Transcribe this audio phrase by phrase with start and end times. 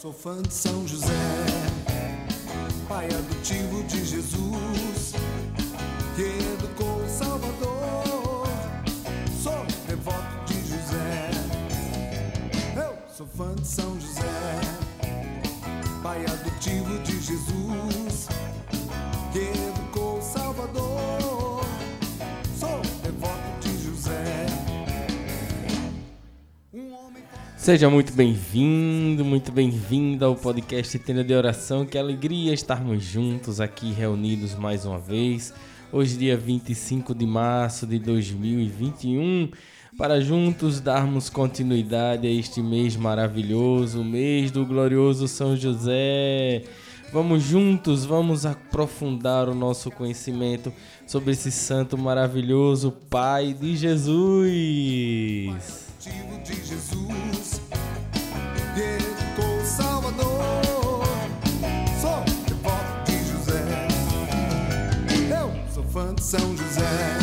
[0.00, 1.12] sou fã de São José,
[2.88, 5.12] pai adotivo de Jesus,
[6.16, 8.48] que educou o Salvador.
[9.42, 11.30] Sou devoto de José,
[12.76, 14.22] eu sou fã de São José,
[16.02, 18.28] pai adotivo de Jesus,
[19.34, 21.62] que educou o Salvador.
[22.58, 24.46] Sou devoto de José.
[26.72, 27.22] Um homem
[27.70, 31.86] Seja muito bem-vindo, muito bem-vinda ao podcast Tenda de Oração.
[31.86, 35.54] Que alegria estarmos juntos aqui reunidos mais uma vez.
[35.92, 39.52] Hoje, dia 25 de março de 2021,
[39.96, 46.64] para juntos darmos continuidade a este mês maravilhoso, o mês do glorioso São José.
[47.12, 50.72] Vamos juntos, vamos aprofundar o nosso conhecimento
[51.06, 55.79] sobre esse santo maravilhoso Pai de Jesus.
[56.00, 57.60] De Jesus,
[59.36, 61.04] o Salvador.
[62.00, 62.24] Sou
[63.04, 63.62] de José,
[65.30, 67.19] eu sou fã de São José,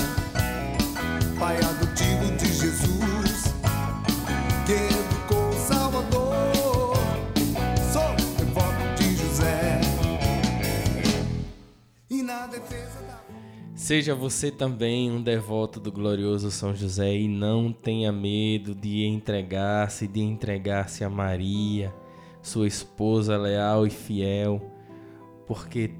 [13.87, 20.09] Seja você também um devoto do glorioso São José e não tenha medo de entregar-se,
[20.09, 21.95] de entregar-se a Maria,
[22.41, 24.61] sua esposa leal e fiel,
[25.45, 25.91] porque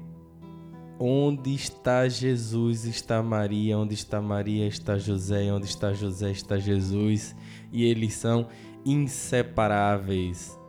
[1.00, 7.34] onde está Jesus está Maria, onde está Maria está José, onde está José está Jesus,
[7.72, 8.48] e eles são
[8.84, 10.60] inseparáveis.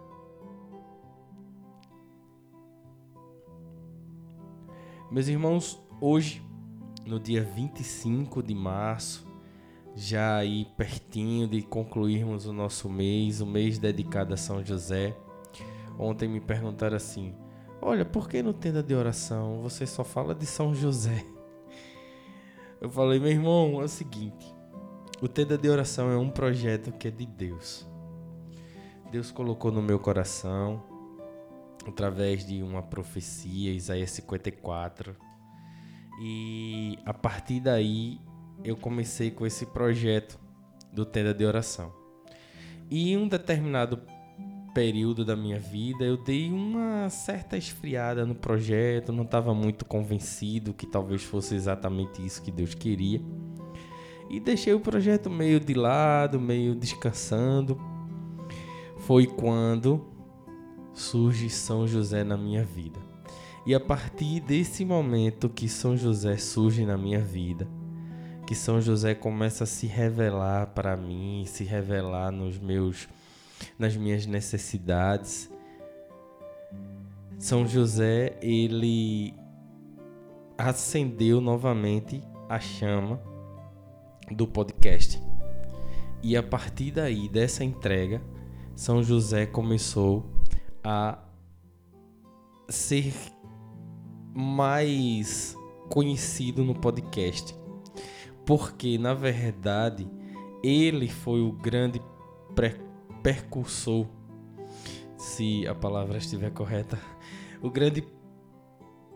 [5.11, 6.47] Meus irmãos, hoje
[7.09, 9.27] no dia 25 de março,
[9.95, 15.17] já aí pertinho de concluirmos o nosso mês, o mês dedicado a São José.
[15.97, 17.33] Ontem me perguntaram assim:
[17.81, 21.25] Olha, por que no tenda de oração você só fala de São José?
[22.79, 24.45] Eu falei, meu irmão, é o seguinte:
[25.19, 27.87] o tenda de oração é um projeto que é de Deus.
[29.11, 30.83] Deus colocou no meu coração,
[31.87, 35.28] através de uma profecia, Isaías 54
[36.19, 38.19] e a partir daí
[38.63, 40.37] eu comecei com esse projeto
[40.91, 41.93] do Tenda de Oração.
[42.89, 44.01] E em um determinado
[44.73, 50.73] período da minha vida eu dei uma certa esfriada no projeto, não estava muito convencido
[50.73, 53.21] que talvez fosse exatamente isso que Deus queria.
[54.29, 57.79] E deixei o projeto meio de lado, meio descansando.
[58.97, 60.05] Foi quando
[60.93, 63.08] surge São José na minha vida.
[63.69, 67.67] E a partir desse momento que São José surge na minha vida,
[68.47, 73.07] que São José começa a se revelar para mim, se revelar nos meus
[73.77, 75.51] nas minhas necessidades.
[77.37, 79.35] São José, ele
[80.57, 83.21] acendeu novamente a chama
[84.31, 85.21] do podcast.
[86.23, 88.19] E a partir daí, dessa entrega,
[88.75, 90.25] São José começou
[90.83, 91.19] a
[92.67, 93.13] ser
[94.33, 95.55] mais
[95.89, 97.55] conhecido no podcast.
[98.45, 100.09] Porque, na verdade,
[100.63, 102.01] ele foi o grande
[102.55, 102.81] pre-
[103.21, 104.07] percursor,
[105.17, 106.99] se a palavra estiver correta,
[107.61, 108.03] o grande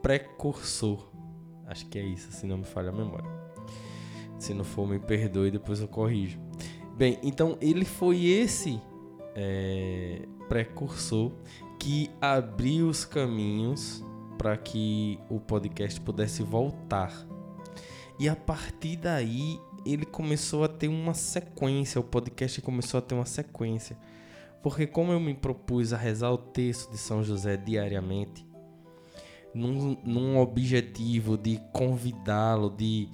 [0.01, 1.09] precursor.
[1.65, 3.29] Acho que é isso, se não me falha a memória.
[4.37, 6.39] Se não for, me perdoe, depois eu corrijo.
[6.95, 8.79] Bem, então ele foi esse
[9.35, 11.31] é, precursor
[11.79, 14.03] que abriu os caminhos
[14.37, 17.11] para que o podcast pudesse voltar.
[18.19, 23.15] E a partir daí ele começou a ter uma sequência, o podcast começou a ter
[23.15, 23.97] uma sequência.
[24.61, 28.45] Porque como eu me propus a rezar o texto de São José diariamente,
[29.53, 33.09] num, num objetivo de convidá-lo, de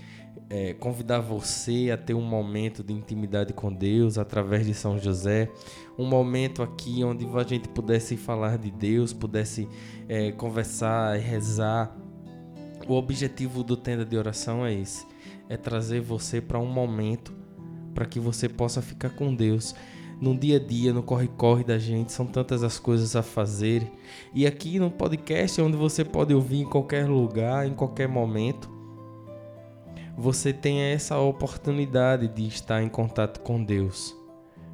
[0.49, 5.51] é, convidar você a ter um momento de intimidade com Deus através de São José,
[5.97, 9.69] um momento aqui onde a gente pudesse falar de Deus, pudesse
[10.07, 11.96] é, conversar e rezar.
[12.87, 15.05] O objetivo do tenda de oração é esse:
[15.47, 17.31] é trazer você para um momento
[17.93, 19.75] para que você possa ficar com Deus.
[20.19, 23.90] No dia a dia, no corre-corre da gente, são tantas as coisas a fazer.
[24.34, 28.78] E aqui no podcast, onde você pode ouvir em qualquer lugar, em qualquer momento,
[30.19, 34.13] você tem essa oportunidade de estar em contato com Deus.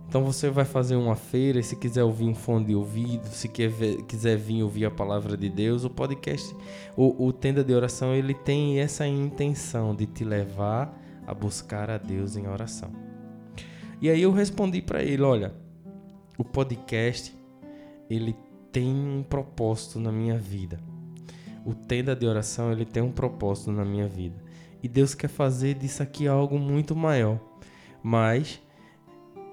[0.08, 4.38] Então você vai fazer uma feira, se quiser ouvir um fone de ouvido, se quiser
[4.38, 6.56] vir ouvir a palavra de Deus, o podcast,
[6.98, 12.00] o, o Tenda de Oração, ele tem essa intenção de te levar a buscar a
[12.00, 12.92] Deus em oração.
[14.02, 15.54] E aí eu respondi para ele, olha,
[16.40, 17.36] o podcast
[18.10, 18.36] ele
[18.72, 20.80] tem um propósito na minha vida.
[21.64, 24.45] O tenda de oração, ele tem um propósito na minha vida.
[24.86, 27.40] E Deus quer fazer disso aqui algo muito maior.
[28.04, 28.62] Mas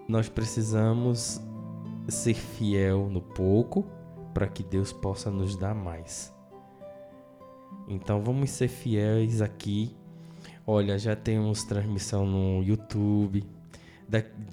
[0.07, 1.41] nós precisamos
[2.07, 3.83] ser fiel no pouco
[4.35, 6.31] para que Deus possa nos dar mais.
[7.89, 9.97] Então vamos ser fiéis aqui.
[10.67, 13.43] Olha, já temos transmissão no YouTube,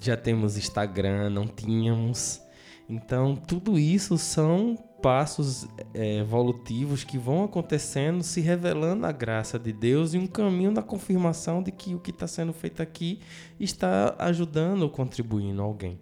[0.01, 2.41] já temos Instagram, não tínhamos.
[2.87, 9.71] Então tudo isso são passos é, evolutivos que vão acontecendo, se revelando a graça de
[9.71, 13.19] Deus e um caminho da confirmação de que o que está sendo feito aqui
[13.59, 15.99] está ajudando ou contribuindo alguém.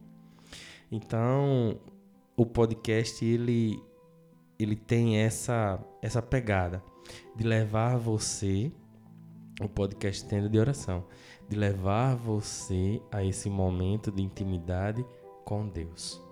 [0.91, 1.79] Então,
[2.35, 3.81] o podcast ele
[4.59, 6.81] ele tem essa essa pegada
[7.35, 8.71] de levar você
[9.61, 11.05] o podcast tendo de oração,
[11.49, 15.05] de levar você a esse momento de intimidade
[15.43, 16.26] com Deus.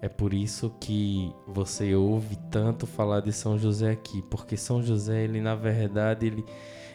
[0.00, 5.24] É por isso que você ouve tanto falar de São José aqui, porque São José,
[5.24, 6.44] ele na verdade, ele,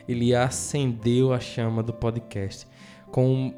[0.08, 2.68] ele acendeu a chama do podcast.
[3.12, 3.54] Com,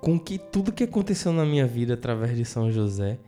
[0.00, 3.18] com, que tudo que aconteceu na minha vida através de São José,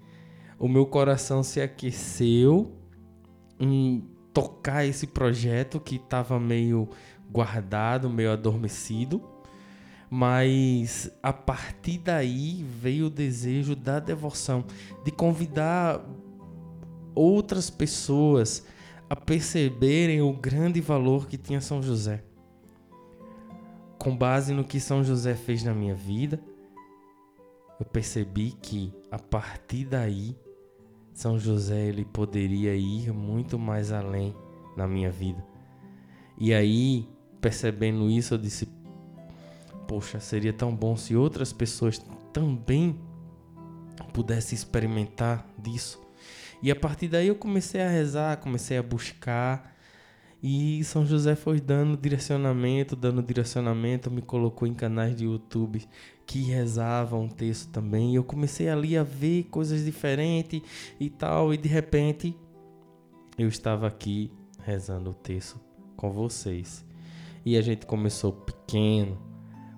[0.58, 2.72] o meu coração se aqueceu
[3.58, 6.88] em tocar esse projeto que estava meio
[7.30, 9.37] guardado, meio adormecido
[10.10, 14.64] mas a partir daí veio o desejo da devoção,
[15.04, 16.04] de convidar
[17.14, 18.64] outras pessoas
[19.10, 22.22] a perceberem o grande valor que tinha São José.
[23.98, 26.40] Com base no que São José fez na minha vida,
[27.80, 30.36] eu percebi que a partir daí
[31.12, 34.34] São José ele poderia ir muito mais além
[34.76, 35.44] na minha vida.
[36.38, 37.08] E aí,
[37.40, 38.66] percebendo isso, eu disse:
[39.88, 42.00] poxa, seria tão bom se outras pessoas
[42.32, 43.00] também
[44.12, 46.00] pudessem experimentar disso.
[46.62, 49.74] E a partir daí eu comecei a rezar, comecei a buscar.
[50.42, 55.84] E São José foi dando direcionamento, dando direcionamento, me colocou em canais de YouTube
[56.26, 58.12] que rezavam um texto também.
[58.12, 60.60] E eu comecei ali a ver coisas diferentes
[61.00, 61.54] e tal.
[61.54, 62.36] E de repente
[63.38, 64.30] eu estava aqui
[64.62, 65.58] rezando o texto
[65.96, 66.84] com vocês.
[67.44, 69.27] E a gente começou pequeno,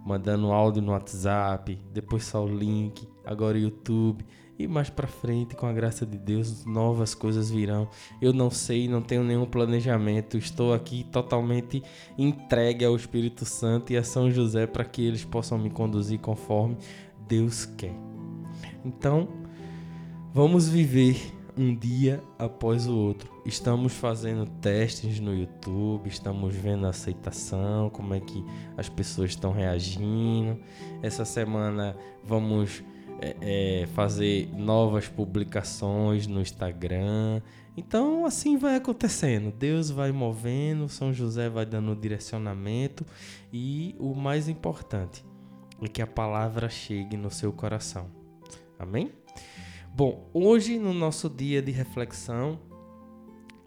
[0.04, 4.24] mandando áudio no WhatsApp, depois só o link, agora o YouTube
[4.58, 7.88] e mais para frente, com a graça de Deus, novas coisas virão.
[8.20, 11.82] Eu não sei, não tenho nenhum planejamento, estou aqui totalmente
[12.18, 16.76] entregue ao Espírito Santo e a São José para que eles possam me conduzir conforme
[17.26, 17.94] Deus quer.
[18.84, 19.28] Então,
[20.34, 23.30] vamos viver um dia após o outro.
[23.44, 28.42] Estamos fazendo testes no YouTube, estamos vendo a aceitação, como é que
[28.78, 30.58] as pessoas estão reagindo.
[31.02, 32.82] Essa semana vamos
[33.20, 33.36] é,
[33.82, 37.42] é, fazer novas publicações no Instagram.
[37.76, 39.52] Então assim vai acontecendo.
[39.52, 43.04] Deus vai movendo, São José vai dando direcionamento
[43.52, 45.22] e o mais importante
[45.82, 48.06] é que a palavra chegue no seu coração.
[48.78, 49.12] Amém?
[50.00, 52.58] Bom, hoje no nosso dia de reflexão,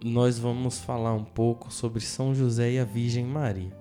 [0.03, 3.71] nós vamos falar um pouco sobre São José e a Virgem Maria.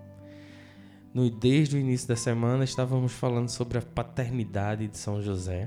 [1.15, 5.67] No, desde o início da semana estávamos falando sobre a paternidade de São José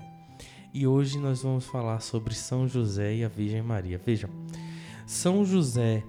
[0.71, 3.97] e hoje nós vamos falar sobre São José e a Virgem Maria.
[3.97, 4.29] Vejam,
[5.07, 6.03] São José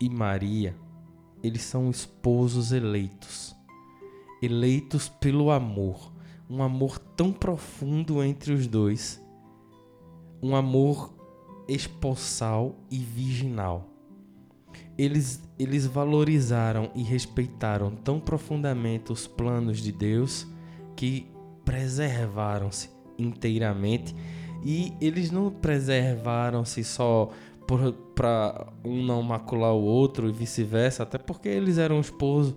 [0.00, 0.76] e Maria,
[1.42, 3.52] eles são esposos eleitos,
[4.40, 6.12] eleitos pelo amor,
[6.48, 9.23] um amor tão profundo entre os dois
[10.44, 11.10] um amor
[11.66, 13.88] espousal e virginal.
[14.98, 20.46] Eles, eles valorizaram e respeitaram tão profundamente os planos de Deus
[20.94, 21.26] que
[21.64, 24.14] preservaram-se inteiramente
[24.62, 27.30] e eles não preservaram-se só
[28.14, 32.54] para um não macular o outro e vice-versa, até porque eles eram esposos.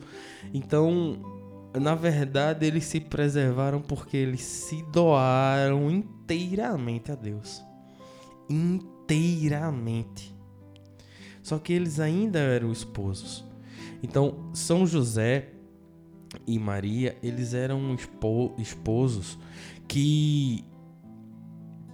[0.54, 1.18] Então,
[1.74, 7.66] na verdade, eles se preservaram porque eles se doaram inteiramente a Deus
[8.50, 10.36] inteiramente.
[11.42, 13.46] Só que eles ainda eram esposos.
[14.04, 15.50] Então, São José
[16.46, 17.96] e Maria, eles eram
[18.58, 19.40] esposos
[19.88, 20.66] que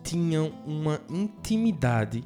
[0.03, 2.23] tinham uma intimidade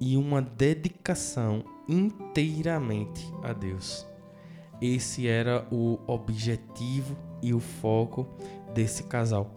[0.00, 4.06] e uma dedicação inteiramente a Deus.
[4.80, 8.26] Esse era o objetivo e o foco
[8.74, 9.50] desse casal.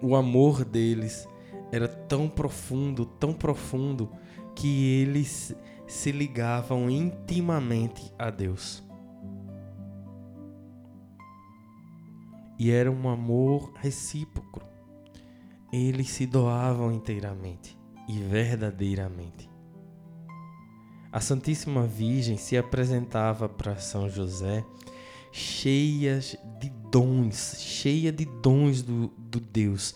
[0.00, 1.28] O amor deles
[1.74, 4.10] era tão profundo, tão profundo,
[4.54, 5.54] que eles
[5.86, 8.82] se ligavam intimamente a Deus.
[12.58, 14.62] E era um amor recíproco
[15.76, 17.76] eles se doavam inteiramente
[18.08, 19.50] e verdadeiramente.
[21.10, 24.64] A Santíssima Virgem se apresentava para São José
[25.32, 29.94] cheias de dons, cheia de dons do, do Deus,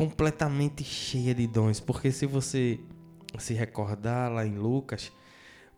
[0.00, 2.80] completamente cheia de dons, porque se você
[3.38, 5.12] se recordar lá em Lucas,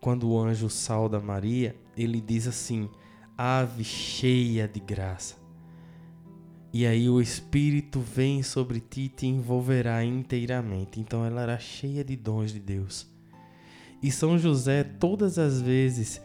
[0.01, 2.89] quando o anjo sauda Maria, ele diz assim:
[3.37, 5.35] Ave cheia de graça.
[6.73, 11.01] E aí o Espírito vem sobre ti e te envolverá inteiramente.
[11.01, 13.09] Então ela era cheia de dons de Deus.
[14.01, 16.23] E São José, todas as vezes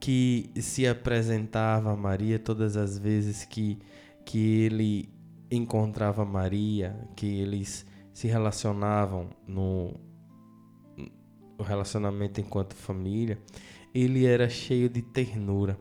[0.00, 3.78] que se apresentava a Maria, todas as vezes que,
[4.24, 5.15] que ele
[5.50, 9.94] encontrava Maria, que eles se relacionavam no,
[11.58, 13.38] no relacionamento enquanto família,
[13.94, 15.78] ele era cheio de ternura,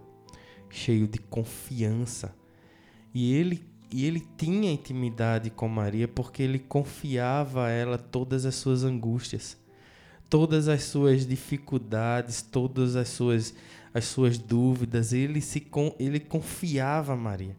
[0.70, 2.36] cheio de confiança.
[3.14, 8.56] E ele, e ele tinha intimidade com Maria porque ele confiava a ela todas as
[8.56, 9.58] suas angústias,
[10.30, 13.54] todas as suas dificuldades, todas as suas,
[13.96, 15.14] as suas dúvidas.
[15.14, 15.66] Ele, se,
[15.98, 17.58] ele confiava a Maria.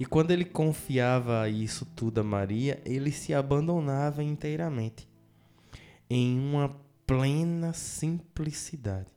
[0.00, 5.06] E quando ele confiava isso tudo a Maria, ele se abandonava inteiramente
[6.08, 6.74] em uma
[7.06, 9.12] plena simplicidade.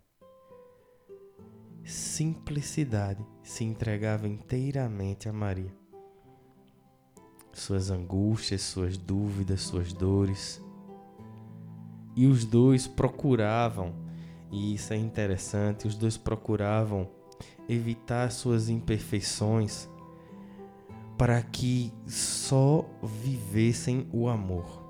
[1.86, 5.74] Simplicidade se entregava inteiramente a Maria.
[7.54, 10.62] Suas angústias, suas dúvidas, suas dores.
[12.16, 14.07] E os dois procuravam,
[14.52, 17.10] e isso é interessante, os dois procuravam
[17.68, 19.90] evitar suas imperfeições
[21.18, 24.86] para que só vivessem o amor.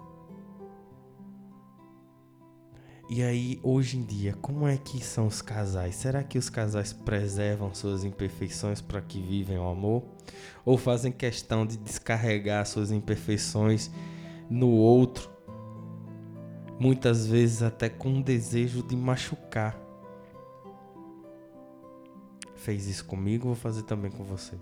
[3.09, 5.95] E aí, hoje em dia, como é que são os casais?
[5.95, 10.03] Será que os casais preservam suas imperfeições para que vivem o amor?
[10.65, 13.89] Ou fazem questão de descarregar suas imperfeições
[14.49, 15.36] no outro?
[16.79, 19.77] Muitas vezes até com um desejo de machucar.
[22.55, 24.55] Fez isso comigo, vou fazer também com você.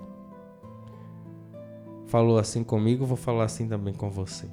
[2.08, 4.48] Falou assim comigo, vou falar assim também com você.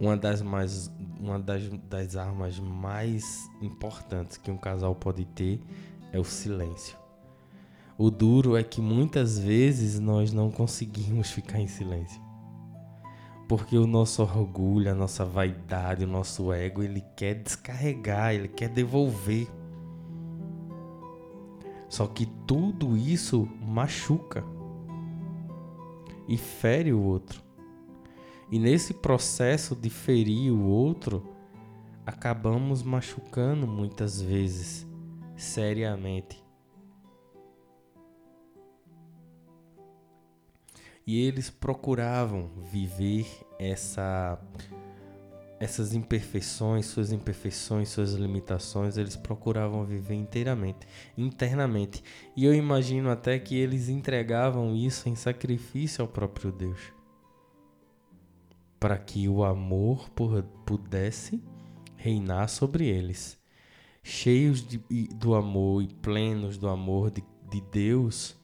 [0.00, 0.90] uma das mais
[1.20, 5.60] uma das, das armas mais importantes que um casal pode ter
[6.10, 6.96] é o silêncio.
[7.98, 12.20] O duro é que muitas vezes nós não conseguimos ficar em silêncio.
[13.50, 18.68] Porque o nosso orgulho, a nossa vaidade, o nosso ego, ele quer descarregar, ele quer
[18.68, 19.48] devolver.
[21.88, 24.44] Só que tudo isso machuca
[26.28, 27.42] e fere o outro.
[28.52, 31.34] E nesse processo de ferir o outro,
[32.06, 34.86] acabamos machucando muitas vezes,
[35.34, 36.40] seriamente.
[41.10, 43.26] E eles procuravam viver
[43.58, 44.40] essa
[45.58, 50.86] essas imperfeições, suas imperfeições, suas limitações, eles procuravam viver inteiramente,
[51.18, 52.00] internamente.
[52.36, 56.78] E eu imagino até que eles entregavam isso em sacrifício ao próprio Deus
[58.78, 60.08] para que o amor
[60.64, 61.42] pudesse
[61.96, 63.36] reinar sobre eles.
[64.00, 64.78] Cheios de,
[65.16, 68.38] do amor e plenos do amor de, de Deus,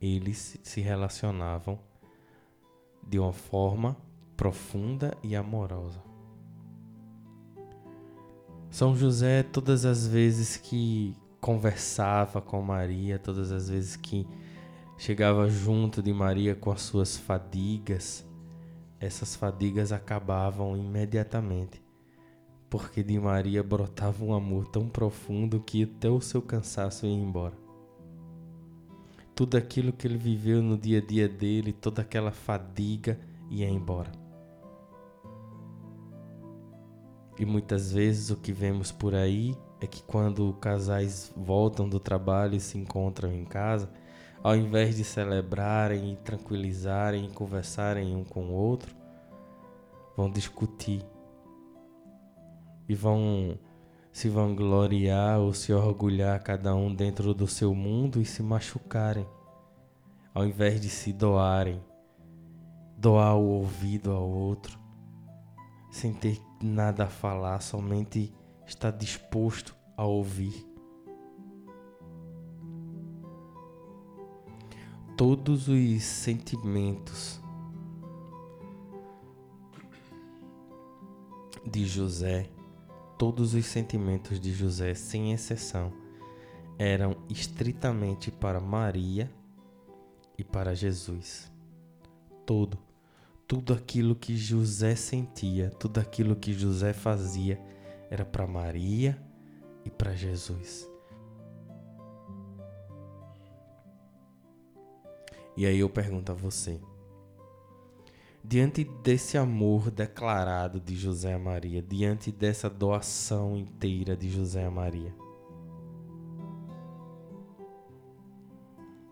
[0.00, 1.87] eles se relacionavam
[3.08, 3.96] de uma forma
[4.36, 6.02] profunda e amorosa.
[8.70, 14.26] São José, todas as vezes que conversava com Maria, todas as vezes que
[14.98, 18.26] chegava junto de Maria com as suas fadigas,
[19.00, 21.82] essas fadigas acabavam imediatamente,
[22.68, 27.67] porque de Maria brotava um amor tão profundo que até o seu cansaço ia embora.
[29.38, 33.16] Tudo aquilo que ele viveu no dia a dia dele, toda aquela fadiga
[33.48, 34.10] ia embora.
[37.38, 42.56] E muitas vezes o que vemos por aí é que quando casais voltam do trabalho
[42.56, 43.88] e se encontram em casa,
[44.42, 48.92] ao invés de celebrarem e tranquilizarem e conversarem um com o outro,
[50.16, 51.06] vão discutir
[52.88, 53.56] e vão
[54.18, 59.24] se vangloriar ou se orgulhar cada um dentro do seu mundo e se machucarem,
[60.34, 61.80] ao invés de se doarem,
[62.96, 64.76] doar o ouvido ao outro,
[65.88, 68.34] sem ter nada a falar, somente
[68.66, 70.66] estar disposto a ouvir.
[75.16, 77.40] todos os sentimentos
[81.66, 82.48] de José,
[83.18, 85.92] todos os sentimentos de José, sem exceção,
[86.78, 89.30] eram estritamente para Maria
[90.38, 91.50] e para Jesus.
[92.46, 92.78] todo,
[93.46, 97.60] tudo aquilo que José sentia, tudo aquilo que José fazia,
[98.10, 99.20] era para Maria
[99.84, 100.88] e para Jesus.
[105.56, 106.80] E aí eu pergunto a você:
[108.48, 114.70] diante desse amor declarado de José a Maria, diante dessa doação inteira de José a
[114.70, 115.14] Maria,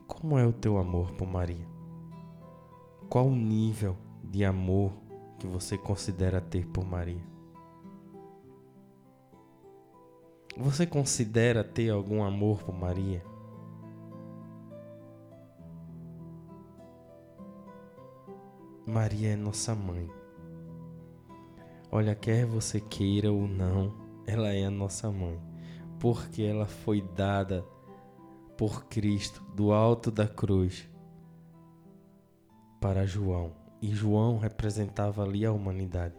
[0.07, 1.69] como é o teu amor por Maria?
[3.11, 4.95] Qual o nível de amor
[5.39, 7.23] que você considera ter por Maria?
[10.57, 13.23] Você considera ter algum amor por Maria?
[18.87, 20.09] Maria é nossa mãe.
[21.91, 23.93] Olha, quer você queira ou não,
[24.25, 25.41] ela é a nossa mãe,
[25.99, 27.65] porque ela foi dada
[28.57, 30.89] por Cristo do alto da cruz
[32.81, 33.51] para João,
[33.83, 36.15] e João representava ali a humanidade.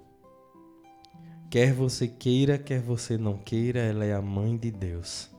[1.50, 5.34] Quer você queira, quer você não queira, ela é a mãe de Deus.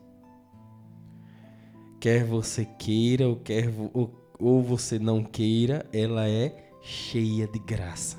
[2.01, 8.17] Quer você queira ou, quer, ou, ou você não queira, ela é cheia de graça.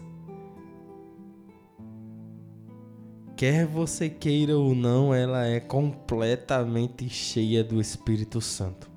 [3.36, 8.92] Quer você queira ou não, ela é completamente cheia do Espírito Santo.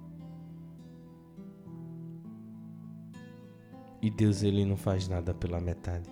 [4.02, 6.10] E Deus ele não faz nada pela metade.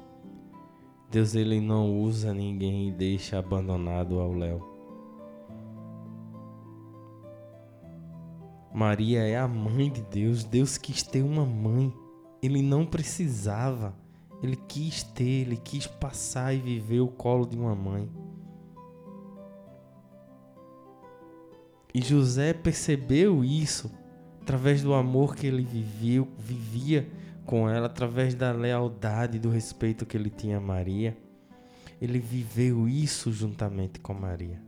[1.11, 4.65] Deus ele não usa ninguém e deixa abandonado ao léu.
[8.73, 10.45] Maria é a mãe de Deus.
[10.45, 11.93] Deus quis ter uma mãe.
[12.43, 13.95] Ele não precisava.
[14.43, 18.09] Ele quis ter, ele quis passar e viver o colo de uma mãe.
[21.93, 23.91] E José percebeu isso
[24.41, 27.09] através do amor que ele viveu, vivia
[27.45, 31.17] com ela, através da lealdade e do respeito que ele tinha a Maria.
[32.01, 34.63] Ele viveu isso juntamente com Maria.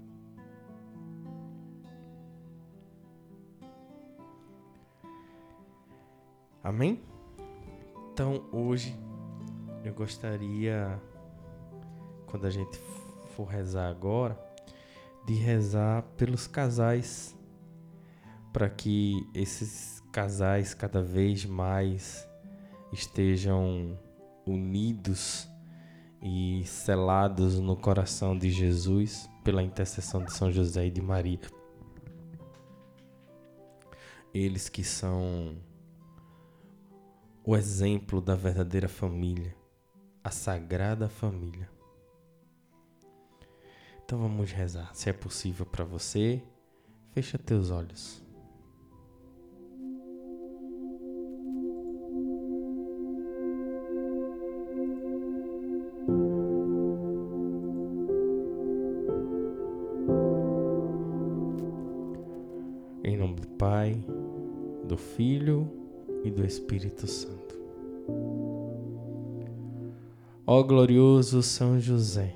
[6.63, 7.01] Amém?
[8.13, 8.95] Então hoje
[9.83, 11.01] eu gostaria,
[12.27, 12.79] quando a gente
[13.35, 14.39] for rezar agora,
[15.25, 17.35] de rezar pelos casais,
[18.53, 22.29] para que esses casais cada vez mais
[22.93, 23.99] estejam
[24.47, 25.49] unidos
[26.23, 31.41] e selados no coração de Jesus pela intercessão de São José e de Maria.
[34.35, 35.57] Eles que são
[37.45, 39.55] o exemplo da verdadeira família,
[40.23, 41.69] a sagrada família.
[44.05, 44.95] Então vamos rezar.
[44.95, 46.41] Se é possível para você,
[47.11, 48.23] fecha teus olhos.
[63.03, 63.95] Em nome do Pai,
[64.85, 65.82] do Filho
[66.25, 67.53] e do Espírito Santo.
[70.47, 72.35] Ó glorioso São José,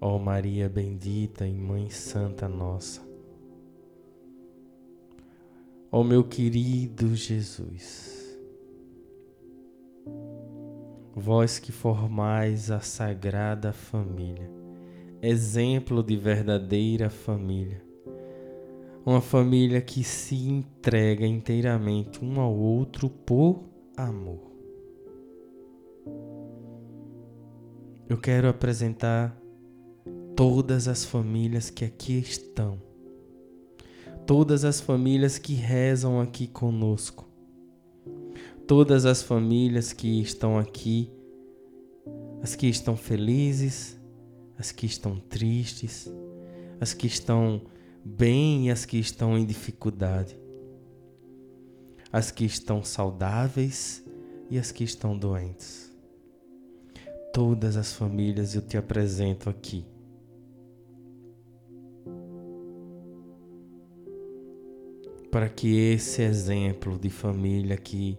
[0.00, 3.02] ó Maria bendita e Mãe Santa nossa,
[5.92, 8.38] ó meu querido Jesus,
[11.14, 14.50] vós que formais a sagrada família,
[15.20, 17.82] exemplo de verdadeira família,
[19.04, 23.64] uma família que se entrega inteiramente um ao outro por
[23.96, 24.50] amor.
[28.08, 29.40] Eu quero apresentar
[30.36, 32.80] todas as famílias que aqui estão,
[34.26, 37.28] todas as famílias que rezam aqui conosco,
[38.66, 41.10] todas as famílias que estão aqui,
[42.42, 43.98] as que estão felizes,
[44.58, 46.12] as que estão tristes,
[46.80, 47.62] as que estão
[48.04, 50.38] bem as que estão em dificuldade,
[52.12, 54.04] as que estão saudáveis
[54.50, 55.90] e as que estão doentes.
[57.32, 59.84] Todas as famílias eu te apresento aqui.
[65.30, 68.18] Para que esse exemplo de família que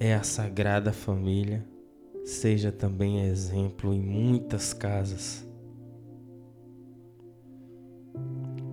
[0.00, 1.64] é a Sagrada Família
[2.24, 5.47] seja também exemplo em muitas casas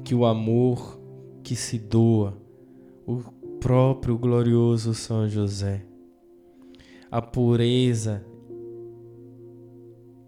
[0.03, 0.99] que o amor
[1.43, 2.38] que se doa,
[3.05, 3.17] o
[3.60, 5.86] próprio glorioso São José,
[7.10, 8.25] a pureza,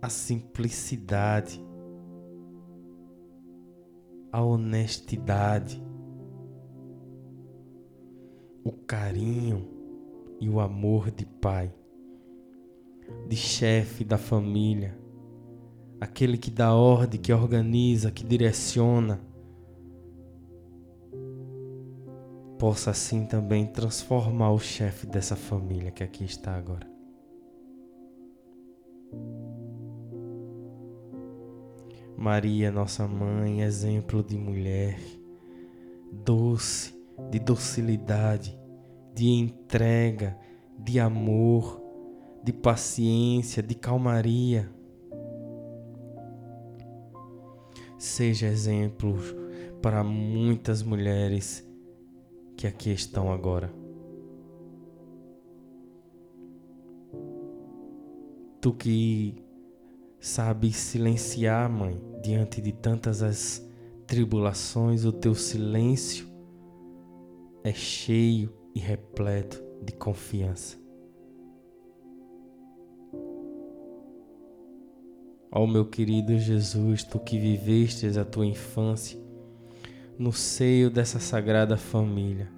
[0.02, 1.64] a simplicidade,
[4.32, 5.84] a honestidade,
[8.64, 9.78] o carinho,
[10.40, 11.74] e o amor de pai,
[13.28, 14.98] de chefe da família,
[16.00, 19.20] aquele que dá ordem, que organiza, que direciona,
[22.58, 26.88] possa assim também transformar o chefe dessa família que aqui está agora.
[32.18, 35.00] Maria, nossa mãe, exemplo de mulher,
[36.12, 36.94] doce,
[37.30, 38.58] de docilidade,
[39.14, 40.36] de entrega,
[40.80, 41.82] de amor,
[42.44, 44.70] de paciência, de calmaria.
[47.98, 49.16] Seja exemplo
[49.82, 51.68] para muitas mulheres
[52.56, 53.74] que aqui estão agora.
[58.62, 59.36] Tu que
[60.20, 63.68] sabes silenciar, mãe, diante de tantas as
[64.06, 66.28] tribulações, o teu silêncio
[67.64, 70.87] é cheio e repleto de confiança.
[75.52, 79.20] Ó meu querido Jesus, tu que vivestes a tua infância
[80.18, 82.50] no seio dessa sagrada família,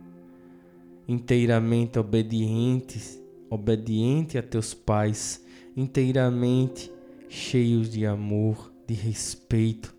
[1.07, 5.43] inteiramente obedientes, obediente a teus pais,
[5.75, 6.91] inteiramente
[7.27, 9.93] cheios de amor, de respeito.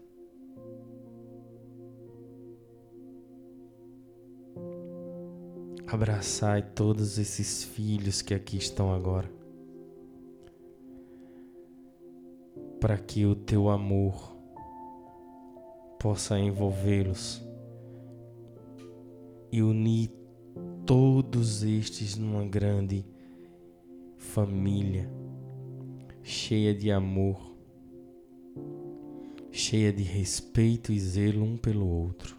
[5.87, 9.31] Abraçai todos esses filhos que aqui estão agora,
[12.81, 14.35] para que o teu amor
[15.99, 17.47] possa envolvê-los
[19.53, 20.11] e unir
[20.87, 23.05] todos estes numa grande
[24.17, 25.11] família
[26.23, 27.55] cheia de amor,
[29.51, 32.37] cheia de respeito e zelo um pelo outro.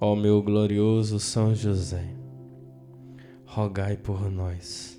[0.00, 2.21] Ó meu glorioso São José,
[3.54, 4.98] rogai por nós.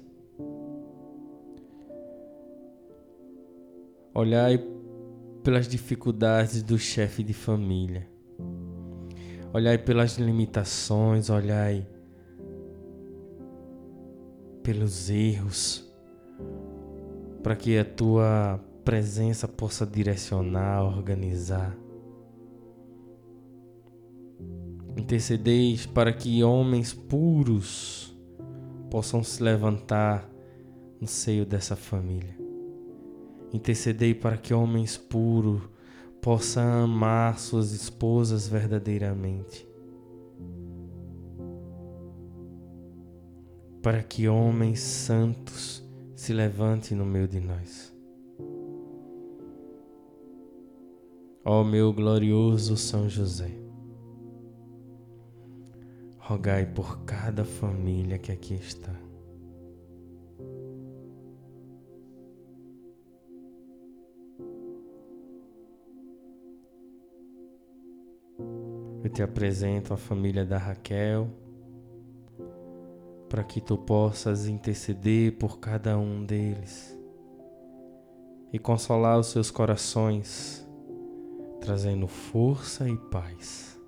[4.13, 4.63] Olhai
[5.43, 8.07] pelas dificuldades do chefe de família.
[9.51, 11.87] Olhai pelas limitações, olhai
[14.61, 15.91] pelos erros,
[17.41, 21.75] para que a tua presença possa direcionar, organizar.
[24.95, 28.12] Intercedeis para que homens puros
[28.93, 30.29] possam se levantar
[31.01, 32.37] no seio dessa família.
[33.51, 35.63] Intercedei para que homens puros
[36.21, 39.67] possam amar suas esposas verdadeiramente.
[43.81, 45.83] Para que homens santos
[46.15, 47.91] se levantem no meio de nós.
[51.43, 53.49] Ó meu glorioso São José,
[56.25, 58.93] rogai por cada família que aqui está.
[69.13, 71.29] te apresento a família da Raquel,
[73.29, 76.97] para que tu possas interceder por cada um deles
[78.51, 80.67] e consolar os seus corações,
[81.61, 83.79] trazendo força e paz.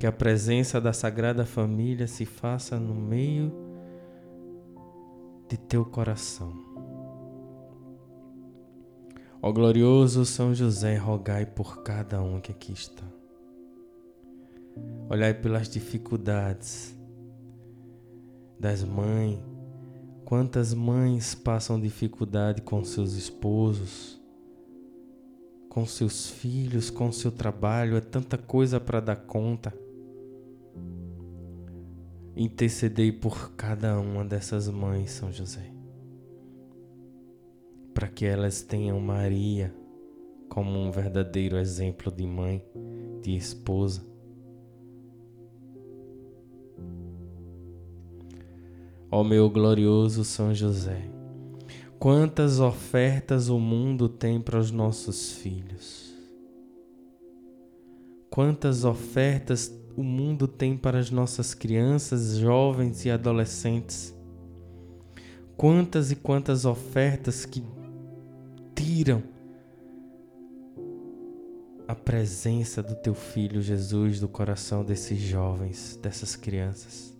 [0.00, 3.52] Que a presença da Sagrada Família se faça no meio
[5.46, 6.54] de teu coração.
[9.42, 13.04] Ó glorioso São José, rogai por cada um que aqui está.
[15.10, 16.96] Olhai pelas dificuldades
[18.58, 19.38] das mães.
[20.24, 24.18] Quantas mães passam dificuldade com seus esposos,
[25.68, 29.74] com seus filhos, com seu trabalho, é tanta coisa para dar conta.
[32.36, 35.72] Intercedei por cada uma dessas mães, São José,
[37.92, 39.74] para que elas tenham Maria
[40.48, 42.64] como um verdadeiro exemplo de mãe,
[43.22, 44.10] de esposa
[49.10, 51.10] ó meu glorioso São José.
[51.98, 56.09] Quantas ofertas o mundo tem para os nossos filhos.
[58.30, 64.14] Quantas ofertas o mundo tem para as nossas crianças, jovens e adolescentes.
[65.56, 67.62] Quantas e quantas ofertas que
[68.74, 69.22] tiram
[71.88, 77.12] a presença do teu filho Jesus do coração desses jovens, dessas crianças.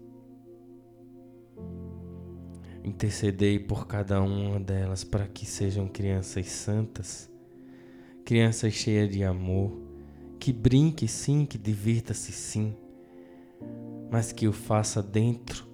[2.85, 7.29] Intercedei por cada uma delas para que sejam crianças santas,
[8.25, 9.90] crianças cheias de amor,
[10.41, 12.75] que brinque sim, que divirta-se sim,
[14.11, 15.69] mas que o faça dentro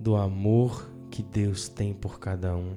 [0.00, 2.76] do amor que Deus tem por cada um.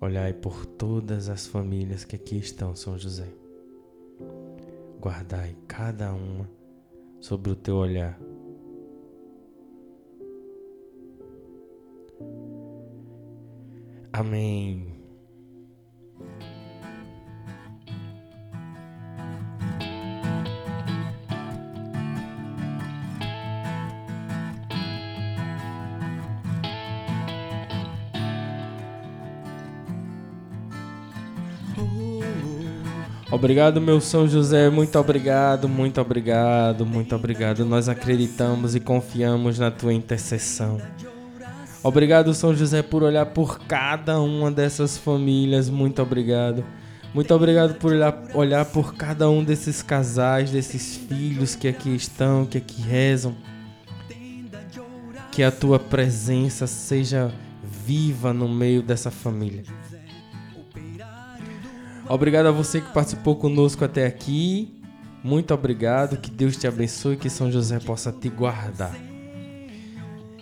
[0.00, 3.28] Olhai por todas as famílias que aqui estão, São José.
[5.00, 6.48] Guardai cada uma
[7.20, 8.18] sobre o teu olhar.
[14.12, 14.93] Amém.
[33.44, 37.62] Obrigado, meu São José, muito obrigado, muito obrigado, muito obrigado.
[37.62, 40.80] Nós acreditamos e confiamos na tua intercessão.
[41.82, 45.68] Obrigado, São José, por olhar por cada uma dessas famílias.
[45.68, 46.64] Muito obrigado.
[47.12, 47.92] Muito obrigado por
[48.32, 53.36] olhar, por cada um desses casais, desses filhos que aqui estão, que aqui rezam.
[55.30, 57.30] Que a tua presença seja
[57.62, 59.64] viva no meio dessa família.
[62.08, 64.80] Obrigado a você que participou conosco até aqui.
[65.22, 66.18] Muito obrigado.
[66.18, 68.94] Que Deus te abençoe e que São José possa te guardar.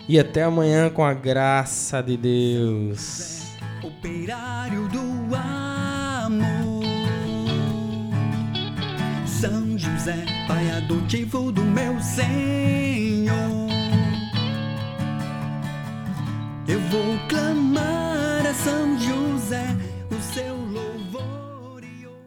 [0.07, 3.43] E até amanhã com a graça de Deus.
[3.81, 6.83] Operário do amor,
[9.25, 13.33] São José, Pai adotivo do meu Senhor.
[16.67, 19.67] Eu vou clamar a São José,